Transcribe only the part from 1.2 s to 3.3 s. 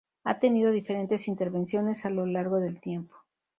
intervenciones a lo largo del tiempo.